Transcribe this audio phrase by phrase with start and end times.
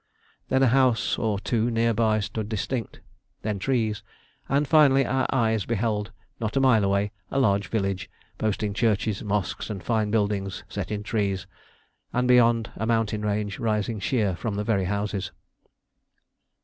[0.49, 3.01] Then a house or two near by stood distinct;
[3.43, 4.01] then trees;
[4.49, 8.09] and finally our eyes beheld not a mile away a large village,
[8.39, 11.45] boasting churches, mosques, and fine buildings set in trees,
[12.13, 15.31] and beyond a mountain range rising sheer from the very houses.